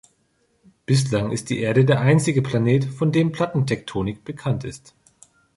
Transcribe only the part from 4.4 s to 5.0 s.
ist.